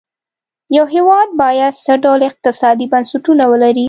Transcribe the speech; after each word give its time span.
یو 0.77 0.85
هېواد 0.95 1.29
باید 1.41 1.73
څه 1.83 1.93
ډول 2.03 2.21
اقتصادي 2.29 2.85
بنسټونه 2.91 3.43
ولري. 3.51 3.79